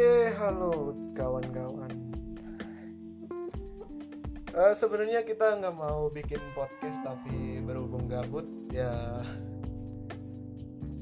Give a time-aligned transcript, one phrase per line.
[0.00, 1.92] Halo kawan-kawan.
[4.48, 8.88] Eh, Sebenarnya kita nggak mau bikin podcast tapi berhubung gabut ya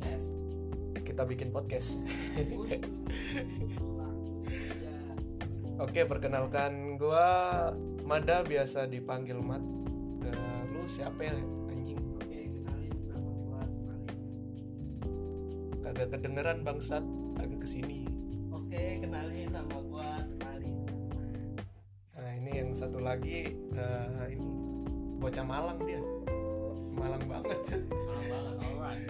[0.02, 0.42] Yes.
[1.06, 2.02] kita bikin podcast.
[5.86, 7.70] Oke perkenalkan gua
[8.02, 9.62] Mada biasa dipanggil Mat.
[10.26, 11.38] Eh, lu siapa ya
[11.70, 12.02] anjing?
[12.18, 13.62] Oke, kenalin nama gua.
[15.86, 17.06] Kagak kedengeran bangsat.
[17.38, 18.18] Agak ke sini.
[18.68, 20.76] Oke, kenalin nama gua Malik.
[22.12, 24.44] Nah ini yang satu lagi eh, ini
[25.16, 26.04] bocah Malang dia.
[26.92, 27.80] Malang banget.
[27.88, 29.08] Malang banget, alright.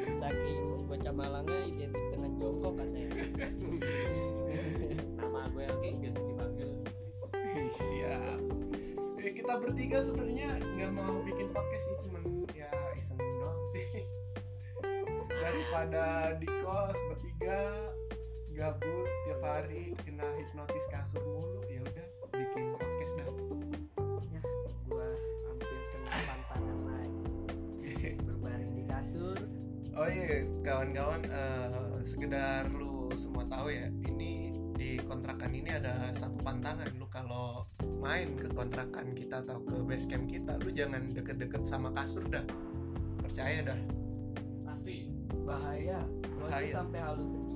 [0.00, 3.20] Saking bocah Malangnya identik dengan jongkok katanya.
[5.20, 6.70] nama gue oke biasa dipanggil.
[7.76, 8.40] Siap.
[9.20, 14.08] Ya, kita bertiga sebenarnya nggak mau bikin podcast sih, cuman ya iseng doang sih.
[15.28, 17.85] Daripada di kos bertiga
[18.56, 23.28] gabut tiap hari kena hipnotis kasur mulu, ya udah bikin podcast dah.
[24.32, 24.40] Ya,
[24.88, 25.08] gua
[25.44, 28.16] hampir kena pantangan lagi.
[28.24, 29.36] Berbaring di kasur.
[29.92, 36.40] Oh iya, kawan-kawan, eh, sekedar lu semua tahu ya, ini di kontrakan ini ada satu
[36.40, 36.96] pantangan.
[36.96, 37.68] Lu kalau
[38.00, 42.44] main ke kontrakan kita atau ke base camp kita, lu jangan deket-deket sama kasur dah.
[43.20, 43.80] Percaya dah.
[44.64, 45.12] Pasti.
[45.44, 46.00] Bahaya.
[46.40, 46.72] Bahaya.
[46.80, 47.55] sampai halus sendiri.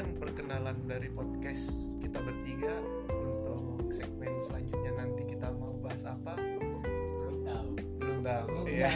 [0.00, 2.72] Sekian perkenalan dari podcast kita bertiga.
[3.20, 6.40] Untuk segmen selanjutnya nanti kita mau bahas apa?
[6.40, 7.68] Belum tahu.
[8.00, 8.64] Belum tahu.
[8.64, 8.88] Iya.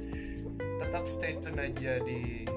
[0.80, 2.48] Tetap stay tune aja di